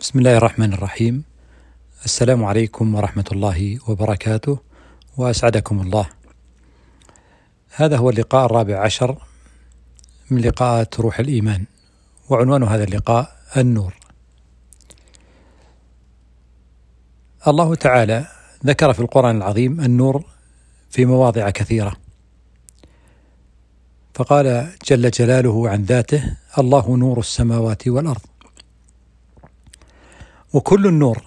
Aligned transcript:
بسم 0.00 0.18
الله 0.18 0.36
الرحمن 0.36 0.72
الرحيم 0.72 1.24
السلام 2.04 2.44
عليكم 2.44 2.94
ورحمة 2.94 3.24
الله 3.32 3.78
وبركاته 3.88 4.58
وأسعدكم 5.16 5.80
الله 5.80 6.06
هذا 7.70 7.96
هو 7.96 8.10
اللقاء 8.10 8.46
الرابع 8.46 8.78
عشر 8.78 9.18
من 10.30 10.40
لقاءات 10.40 11.00
روح 11.00 11.18
الإيمان 11.18 11.64
وعنوان 12.30 12.62
هذا 12.62 12.84
اللقاء 12.84 13.36
النور 13.56 13.94
الله 17.48 17.74
تعالى 17.74 18.26
ذكر 18.66 18.92
في 18.92 19.00
القرآن 19.00 19.36
العظيم 19.36 19.80
النور 19.80 20.24
في 20.90 21.04
مواضع 21.04 21.50
كثيرة 21.50 21.96
فقال 24.14 24.68
جل 24.84 25.10
جلاله 25.10 25.68
عن 25.68 25.82
ذاته 25.82 26.36
الله 26.58 26.96
نور 26.96 27.18
السماوات 27.18 27.88
والأرض 27.88 28.37
وكل 30.52 30.86
النور 30.86 31.22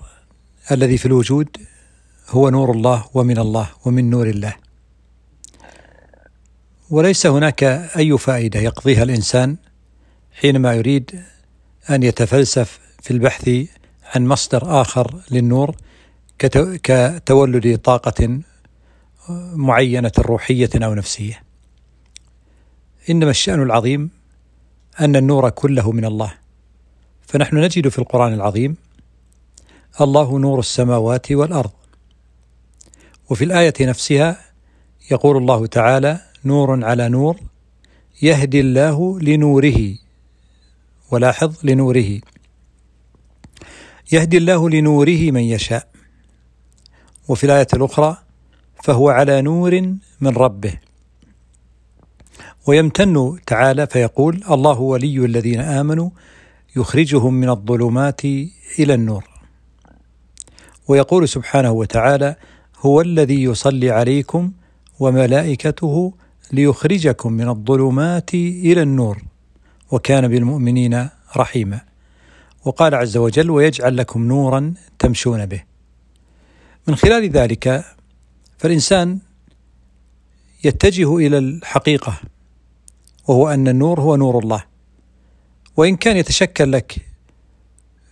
الذي 0.72 0.98
في 0.98 1.06
الوجود 1.06 1.58
هو 2.30 2.50
نور 2.50 2.72
الله 2.72 3.06
ومن 3.14 3.38
الله 3.38 3.70
ومن 3.86 4.10
نور 4.10 4.30
الله. 4.30 4.56
وليس 6.90 7.26
هناك 7.26 7.64
أي 7.98 8.18
فائدة 8.18 8.60
يقضيها 8.60 9.04
الإنسان 9.04 9.58
حينما 10.32 10.74
يريد 10.74 11.24
أن 11.90 12.04
يتفلسف 12.04 12.80
في 13.02 13.12
البحث 13.12 13.50
عن 14.16 14.28
مصدر 14.28 14.82
آخر 14.82 15.22
للنور 15.32 15.76
كتولد 16.84 17.78
طاقة 17.78 18.40
معينة 19.54 20.12
روحية 20.20 20.70
أو 20.76 20.94
نفسية. 20.94 21.44
إنما 23.10 23.32
الشأن 23.32 23.62
العظيم 23.62 24.10
أن 25.00 25.16
النور 25.16 25.50
كله 25.50 25.92
من 25.92 26.06
الله. 26.06 26.34
فنحن 27.28 27.58
نجد 27.58 27.88
في 27.88 28.00
القرآن 28.00 28.34
العظيم 28.34 28.76
الله 30.02 30.40
نور 30.40 30.60
السماوات 30.60 31.32
والأرض. 31.32 31.72
وفي 33.30 33.44
الآية 33.44 33.74
نفسها 33.82 34.38
يقول 35.12 35.38
الله 35.38 35.66
تعالى 35.66 36.20
نور 36.46 36.86
على 36.86 37.10
نور 37.10 37.40
يهدي 38.22 38.60
الله 38.60 39.20
لنوره. 39.20 39.96
ولاحظ 41.12 41.56
لنوره. 41.64 42.22
يهدي 44.12 44.38
الله 44.38 44.70
لنوره 44.70 45.32
من 45.32 45.42
يشاء. 45.42 45.88
وفي 47.28 47.44
الآية 47.44 47.68
الأخرى 47.74 48.18
فهو 48.84 49.10
على 49.10 49.42
نور 49.42 49.82
من 50.22 50.32
ربه. 50.38 50.74
ويمتن 52.68 53.40
تعالى 53.48 53.88
فيقول 53.88 54.44
الله 54.52 54.80
ولي 54.80 55.26
الذين 55.26 55.60
آمنوا 55.60 56.10
يخرجهم 56.76 57.34
من 57.34 57.50
الظلمات 57.50 58.26
إلى 58.80 58.94
النور. 58.94 59.31
ويقول 60.88 61.30
سبحانه 61.30 61.72
وتعالى 61.72 62.36
هو 62.80 63.02
الذي 63.02 63.44
يصلي 63.44 63.92
عليكم 63.92 64.52
وملائكته 65.00 66.14
ليخرجكم 66.52 67.34
من 67.34 67.50
الظلمات 67.50 68.34
إلى 68.34 68.82
النور 68.82 69.22
وكان 69.92 70.28
بالمؤمنين 70.28 71.10
رحيما 71.38 71.82
وقال 72.66 72.96
عز 72.96 73.18
وجل 73.18 73.50
ويجعل 73.50 73.98
لكم 73.98 74.28
نورا 74.28 74.74
تمشون 75.00 75.46
به 75.46 75.64
من 76.88 76.96
خلال 76.96 77.30
ذلك 77.30 77.86
فالإنسان 78.58 79.20
يتجه 80.64 81.18
إلى 81.18 81.38
الحقيقة 81.38 82.20
وهو 83.28 83.50
أن 83.50 83.68
النور 83.68 84.02
هو 84.02 84.16
نور 84.16 84.40
الله. 84.40 84.64
وإن 85.78 85.96
كان 85.96 86.18
يتشكل 86.18 86.72
لك 86.72 86.96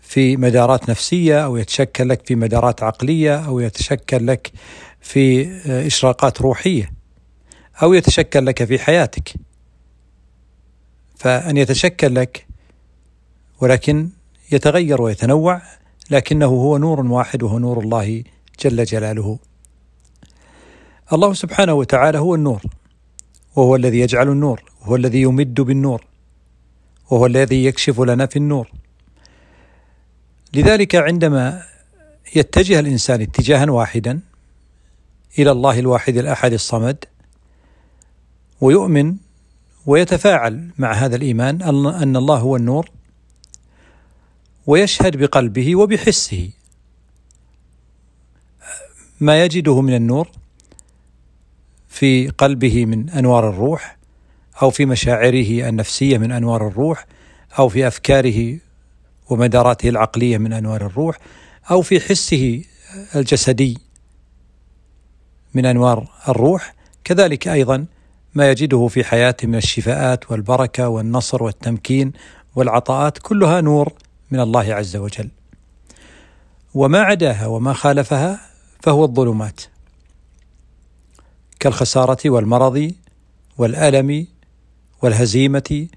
في 0.10 0.38
مدارات 0.38 0.90
نفسية 0.90 1.46
أو 1.46 1.58
يتشكل 1.58 2.10
لك 2.10 2.28
في 2.28 2.36
مدارات 2.36 2.84
عقلية 2.84 3.46
أو 3.46 3.60
يتشكل 3.60 4.28
لك 4.28 4.52
في 5.02 5.48
آه، 5.48 5.88
إشراقات 5.88 6.42
روحية 6.42 6.92
أو 7.84 7.94
يتشكل 7.94 8.46
لك 8.46 8.64
في 8.64 8.80
حياتك. 8.80 9.34
فأن 11.16 11.58
يتشكل 11.58 12.16
لك 12.16 12.48
ولكن 13.62 14.10
يتغير 14.52 15.02
ويتنوع 15.02 15.62
لكنه 16.12 16.46
هو 16.46 16.78
نور 16.78 17.06
واحد 17.06 17.44
وهو 17.44 17.60
نور 17.60 17.80
الله 17.80 18.24
جل 18.60 18.84
جلاله. 18.84 19.40
الله 21.14 21.34
سبحانه 21.34 21.74
وتعالى 21.74 22.18
هو 22.18 22.36
النور 22.36 22.62
وهو 23.56 23.76
الذي 23.76 24.00
يجعل 24.00 24.30
النور 24.30 24.64
وهو 24.82 24.96
الذي 24.96 25.22
يمد 25.22 25.62
بالنور 25.62 26.06
وهو 27.10 27.26
الذي 27.26 27.66
يكشف 27.66 28.00
لنا 28.00 28.26
في 28.26 28.36
النور. 28.36 28.72
لذلك 30.54 30.96
عندما 30.96 31.64
يتجه 32.36 32.80
الإنسان 32.80 33.22
اتجاها 33.22 33.72
واحدا 33.72 34.20
إلى 35.40 35.52
الله 35.52 35.80
الواحد 35.80 36.18
الأحد 36.18 36.54
الصمد 36.54 37.06
ويؤمن 38.62 39.16
ويتفاعل 39.86 40.70
مع 40.78 40.94
هذا 40.94 41.16
الإيمان 41.16 41.62
أن 41.88 42.16
الله 42.16 42.38
هو 42.38 42.56
النور 42.56 42.90
ويشهد 44.68 45.18
بقلبه 45.18 45.76
وبحسه. 45.76 46.50
ما 49.20 49.44
يجده 49.44 49.82
من 49.82 49.96
النور 49.96 50.30
في 51.88 52.28
قلبه 52.28 52.86
من 52.86 53.10
أنوار 53.10 53.50
الروح 53.50 53.98
أو 54.62 54.70
في 54.70 54.86
مشاعره 54.86 55.70
النفسية 55.70 56.18
من 56.18 56.32
أنوار 56.32 56.68
الروح 56.68 57.06
أو 57.60 57.70
في 57.70 57.88
أفكاره 57.88 58.60
ومداراته 59.30 59.90
العقلية 59.90 60.38
من 60.38 60.54
أنوار 60.54 60.86
الروح 60.86 61.18
أو 61.72 61.82
في 61.82 62.00
حسه 62.00 62.64
الجسدي 63.16 63.78
من 65.54 65.66
أنوار 65.66 66.08
الروح 66.28 66.76
كذلك 67.04 67.48
أيضا 67.48 67.86
ما 68.36 68.52
يجده 68.52 68.88
في 68.88 69.04
حياته 69.04 69.48
من 69.48 69.56
الشفاءات 69.56 70.32
والبركة 70.32 70.88
والنصر 70.88 71.44
والتمكين 71.44 72.14
والعطاءات 72.56 73.18
كلها 73.18 73.62
نور 73.62 73.94
من 74.32 74.40
الله 74.40 74.74
عز 74.74 74.96
وجل. 74.96 75.30
وما 76.74 77.00
عداها 77.00 77.46
وما 77.48 77.74
خالفها 77.74 78.40
فهو 78.84 79.06
الظلمات. 79.06 79.62
كالخسارة 81.60 82.30
والمرض 82.30 82.92
والألم 83.58 84.28
والهزيمة 85.02 85.88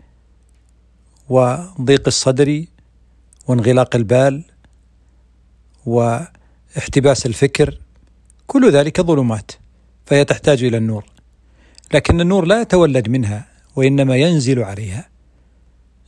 وضيق 1.29 2.03
الصدر 2.07 2.65
وانغلاق 3.49 3.97
البال 3.97 4.45
واحتباس 5.87 7.27
الفكر 7.27 7.79
كل 8.47 8.71
ذلك 8.71 9.01
ظلمات 9.01 9.53
فهي 10.07 10.25
تحتاج 10.25 10.65
إلى 10.65 10.77
النور. 10.77 11.05
لكن 11.95 12.21
النور 12.21 12.45
لا 12.45 12.61
يتولد 12.61 13.09
منها 13.09 13.47
وإنما 13.77 14.17
ينزل 14.17 14.63
عليها. 14.63 15.09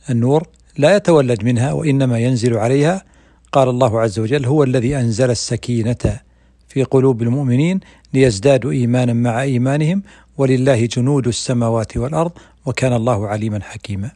النور 0.09 0.47
لا 0.77 0.95
يتولد 0.95 1.43
منها 1.43 1.71
وإنما 1.71 2.19
ينزل 2.19 2.57
عليها. 2.57 3.05
قال 3.51 3.69
الله 3.69 4.01
عز 4.01 4.19
وجل 4.19 4.45
هو 4.45 4.63
الذي 4.63 4.97
أنزل 4.97 5.31
السكينة 5.31 6.19
في 6.67 6.83
قلوب 6.83 7.21
المؤمنين 7.21 7.79
ليزدادوا 8.13 8.71
إيمانا 8.71 9.13
مع 9.13 9.41
إيمانهم 9.41 10.03
ولله 10.37 10.85
جنود 10.85 11.27
السماوات 11.27 11.97
والأرض 11.97 12.31
وكان 12.65 12.93
الله 12.93 13.27
عليما 13.27 13.59
حكيما. 13.63 14.11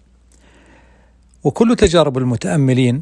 وكل 1.44 1.76
تجارب 1.76 2.18
المتأملين 2.18 3.02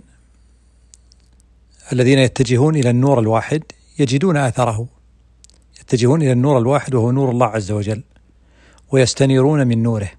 الذين 1.93 2.19
يتجهون 2.19 2.75
إلى 2.75 2.89
النور 2.89 3.19
الواحد 3.19 3.63
يجدون 3.99 4.37
اثره 4.37 4.87
يتجهون 5.81 6.21
إلى 6.21 6.31
النور 6.31 6.57
الواحد 6.57 6.95
وهو 6.95 7.11
نور 7.11 7.31
الله 7.31 7.45
عز 7.45 7.71
وجل 7.71 8.03
ويستنيرون 8.91 9.67
من 9.67 9.83
نوره 9.83 10.11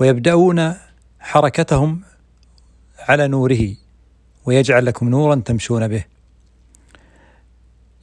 ويبدأون 0.00 0.74
حركتهم 1.20 2.00
على 2.98 3.28
نوره 3.28 3.74
ويجعل 4.44 4.86
لكم 4.86 5.08
نورا 5.08 5.34
تمشون 5.34 5.88
به. 5.88 6.04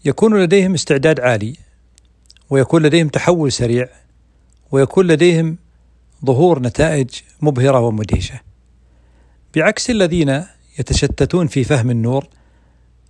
يكون 0.06 0.44
لديهم 0.44 0.74
استعداد 0.74 1.20
عالي 1.20 1.56
ويكون 2.50 2.84
لديهم 2.84 3.08
تحول 3.08 3.52
سريع 3.52 3.90
ويكون 4.72 5.08
لديهم 5.08 5.58
ظهور 6.26 6.60
نتائج 6.60 7.10
مبهرة 7.42 7.80
ومدهشة. 7.80 8.47
بعكس 9.58 9.90
الذين 9.90 10.44
يتشتتون 10.80 11.48
في 11.48 11.64
فهم 11.64 11.90
النور 11.90 12.28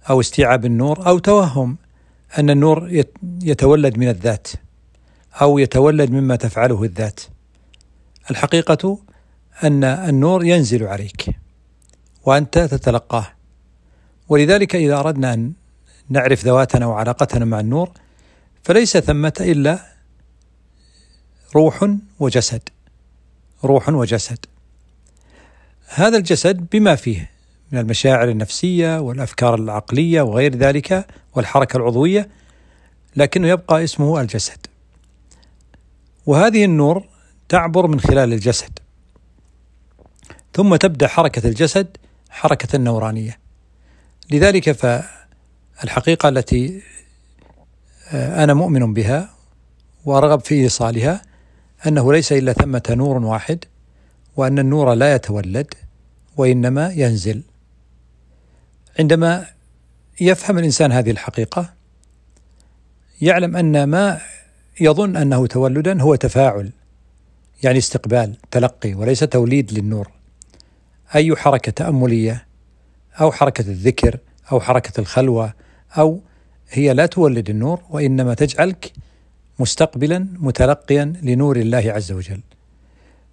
أو 0.10 0.20
استيعاب 0.20 0.66
النور 0.66 1.08
أو 1.08 1.20
توهم 1.20 1.78
أن 2.40 2.50
النور 2.50 3.04
يتولد 3.42 3.98
من 3.98 4.10
الذات 4.10 4.48
أو 5.42 5.60
يتولد 5.60 6.12
مما 6.12 6.36
تفعله 6.36 6.84
الذات. 6.84 7.20
الحقيقة 8.32 9.00
أن 9.64 9.84
النور 9.84 10.46
ينزل 10.46 10.84
عليك 10.84 11.26
وأنت 12.26 12.60
تتلقاه. 12.60 13.28
ولذلك 14.30 14.76
إذا 14.76 15.00
أردنا 15.00 15.34
أن 15.34 15.54
نعرف 16.10 16.46
ذواتنا 16.46 16.86
وعلاقتنا 16.86 17.46
مع 17.46 17.60
النور 17.60 17.92
فليس 18.64 18.98
ثمة 18.98 19.34
إلا 19.40 19.80
روح 21.56 21.90
وجسد. 22.20 22.70
روح 23.64 23.90
وجسد. 23.90 24.46
هذا 25.88 26.18
الجسد 26.18 26.68
بما 26.72 26.96
فيه 26.96 27.32
من 27.72 27.80
المشاعر 27.80 28.30
النفسية 28.30 29.00
والأفكار 29.00 29.56
العقلية 29.56 30.22
وغير 30.22 30.56
ذلك 30.56 31.08
والحركة 31.36 31.78
العضوية 31.78 32.30
لكنه 33.16 33.48
يبقى 33.48 33.84
اسمه 33.84 34.22
الجسد. 34.22 34.68
وهذه 36.26 36.66
النور 36.66 37.04
تعبر 37.50 37.88
من 37.88 38.00
خلال 38.00 38.34
الجسد. 38.34 38.80
ثم 40.54 40.76
تبدأ 40.76 41.08
حركة 41.08 41.48
الجسد 41.48 41.98
حركة 42.30 42.78
نورانية. 42.78 43.40
لذلك 44.32 44.72
فالحقيقة 44.72 46.30
التي 46.30 46.82
آه، 48.12 48.44
أنا 48.44 48.54
مؤمن 48.54 48.94
بها 48.94 49.30
وأرغب 50.06 50.40
في 50.40 50.56
إيصالها 50.56 51.22
أنه 51.88 52.14
ليس 52.14 52.32
إلا 52.32 52.54
ثمة 52.54 52.84
نور 52.90 53.18
واحد 53.18 53.66
وأن 54.38 54.60
النور 54.60 54.94
لا 54.94 55.16
يتولد 55.16 55.74
وإنما 56.38 56.92
ينزل. 56.92 57.42
عندما 59.00 59.46
يفهم 60.22 60.58
الإنسان 60.58 60.92
هذه 60.92 61.12
الحقيقة 61.12 61.74
يعلم 63.22 63.58
أن 63.58 63.84
ما 63.84 64.22
يظن 64.80 65.16
أنه 65.18 65.48
تولدا 65.48 66.02
هو 66.02 66.16
تفاعل 66.16 66.72
يعني 67.64 67.78
استقبال 67.78 68.38
تلقي 68.52 68.94
وليس 68.94 69.20
توليد 69.20 69.74
للنور. 69.74 70.12
أي 71.16 71.36
حركة 71.36 71.72
تأملية 71.72 72.46
أو 73.22 73.32
حركة 73.32 73.62
الذكر 73.62 74.18
أو 74.52 74.60
حركة 74.60 75.02
الخلوة 75.02 75.54
أو 75.98 76.22
هي 76.70 76.94
لا 76.94 77.06
تولد 77.06 77.50
النور 77.50 77.82
وإنما 77.90 78.34
تجعلك 78.34 78.92
مستقبلا 79.60 80.28
متلقيا 80.40 81.14
لنور 81.22 81.58
الله 81.58 81.92
عز 81.92 82.12
وجل. 82.12 82.42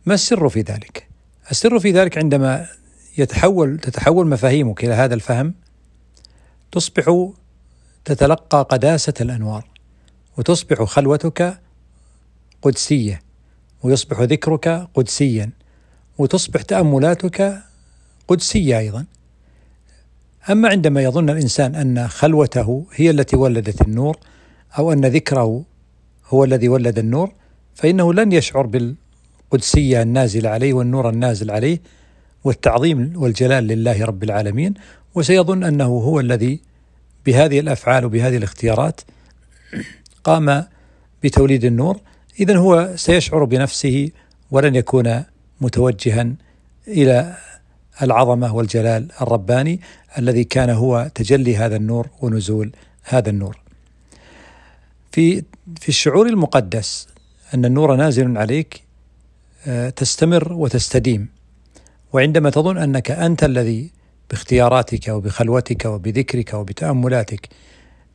ما 0.06 0.14
السر 0.14 0.48
في 0.48 0.60
ذلك؟ 0.60 1.08
السر 1.50 1.78
في 1.80 1.92
ذلك 1.92 2.18
عندما 2.18 2.66
يتحول 3.18 3.78
تتحول 3.78 4.26
مفاهيمك 4.26 4.84
إلى 4.84 4.94
هذا 4.94 5.14
الفهم 5.14 5.54
تصبح 6.72 7.30
تتلقى 8.04 8.66
قداسة 8.70 9.14
الأنوار 9.20 9.68
وتصبح 10.38 10.82
خلوتك 10.82 11.58
قدسية 12.62 13.22
ويصبح 13.82 14.20
ذكرك 14.20 14.88
قدسيا 14.94 15.50
وتصبح 16.18 16.62
تأملاتك 16.62 17.62
قدسية 18.28 18.78
أيضا. 18.78 19.04
أما 20.50 20.68
عندما 20.68 21.02
يظن 21.02 21.30
الإنسان 21.30 21.74
أن 21.74 22.08
خلوته 22.08 22.86
هي 22.92 23.10
التي 23.10 23.36
ولدت 23.36 23.82
النور 23.82 24.18
أو 24.78 24.92
أن 24.92 25.06
ذكره 25.06 25.64
هو 26.26 26.44
الذي 26.44 26.68
ولد 26.68 26.98
النور 26.98 27.32
فإنه 27.74 28.14
لن 28.14 28.32
يشعر 28.32 28.66
بالقدسيه 29.52 30.02
النازله 30.02 30.50
عليه 30.50 30.72
والنور 30.72 31.08
النازل 31.08 31.50
عليه 31.50 31.80
والتعظيم 32.44 33.12
والجلال 33.16 33.66
لله 33.66 34.04
رب 34.04 34.24
العالمين 34.24 34.74
وسيظن 35.14 35.64
أنه 35.64 35.84
هو 35.84 36.20
الذي 36.20 36.60
بهذه 37.26 37.60
الأفعال 37.60 38.04
وبهذه 38.04 38.36
الاختيارات 38.36 39.00
قام 40.24 40.64
بتوليد 41.24 41.64
النور 41.64 42.00
اذا 42.40 42.56
هو 42.56 42.92
سيشعر 42.96 43.44
بنفسه 43.44 44.10
ولن 44.50 44.74
يكون 44.74 45.22
متوجها 45.60 46.32
إلى 46.88 47.36
العظمة 48.02 48.54
والجلال 48.54 49.08
الرباني 49.22 49.80
الذي 50.18 50.44
كان 50.44 50.70
هو 50.70 51.10
تجلي 51.14 51.56
هذا 51.56 51.76
النور 51.76 52.08
ونزول 52.20 52.72
هذا 53.04 53.30
النور. 53.30 53.58
في 55.12 55.44
في 55.80 55.88
الشعور 55.88 56.26
المقدس 56.26 57.08
أن 57.54 57.64
النور 57.64 57.96
نازل 57.96 58.38
عليك 58.38 58.83
تستمر 59.96 60.52
وتستديم. 60.52 61.28
وعندما 62.12 62.50
تظن 62.50 62.78
أنك 62.78 63.10
أنت 63.10 63.44
الذي 63.44 63.90
باختياراتك 64.30 65.08
وبخلوتك 65.08 65.84
وبذكرك 65.84 66.54
وبتأملاتك 66.54 67.48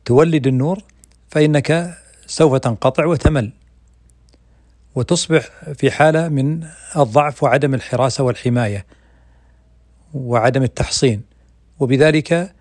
تولد 0.04 0.46
النور 0.46 0.84
فإنك 1.28 1.98
سوف 2.26 2.54
تنقطع 2.54 3.06
وتمل. 3.06 3.52
وتصبح 4.94 5.48
في 5.74 5.90
حالة 5.90 6.28
من 6.28 6.66
الضعف 6.96 7.42
وعدم 7.42 7.74
الحراسه 7.74 8.24
والحماية 8.24 8.86
وعدم 10.14 10.62
التحصين. 10.62 11.22
وبذلك 11.80 12.52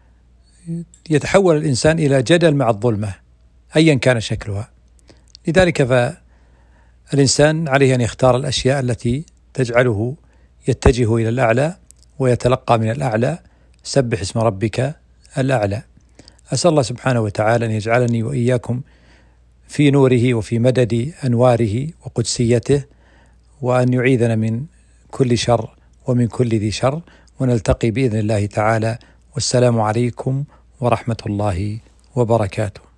يتحول 1.09 1.57
الإنسان 1.57 1.99
إلى 1.99 2.23
جدل 2.23 2.55
مع 2.55 2.69
الظلمة 2.69 3.15
ايا 3.75 3.95
كان 3.95 4.19
شكلها. 4.19 4.69
لذلك 5.47 5.81
فالانسان 7.09 7.67
عليه 7.67 7.95
أن 7.95 8.01
يختار 8.01 8.35
الأشياء 8.35 8.79
التي 8.79 9.25
تجعله 9.53 10.15
يتجه 10.67 11.15
إلى 11.15 11.29
الأعلى 11.29 11.75
ويتلقى 12.19 12.79
من 12.79 12.91
الأعلى. 12.91 13.39
سبح 13.83 14.21
اسم 14.21 14.39
ربك 14.39 14.95
الأعلى. 15.37 15.81
أسأل 16.53 16.71
الله 16.71 16.81
سبحانه 16.81 17.21
وتعالى 17.21 17.65
أن 17.65 17.71
يجعلني 17.71 18.23
وإياكم 18.23 18.81
في 19.67 19.91
نوره 19.91 20.33
وفي 20.33 20.59
مدد 20.59 21.13
أنواره 21.25 21.87
وقدسيته 22.05 22.83
وأن 23.61 23.93
يعيذنا 23.93 24.35
من 24.35 24.65
كل 25.11 25.37
شر 25.37 25.69
ومن 26.07 26.27
كل 26.27 26.49
ذي 26.49 26.71
شر 26.71 27.01
ونلتقي 27.39 27.91
بإذن 27.91 28.19
الله 28.19 28.45
تعالى. 28.45 28.97
والسلام 29.33 29.81
عليكم 29.81 30.43
ورحمة 30.79 31.17
الله 31.25 31.79
وبركاته. 32.15 32.88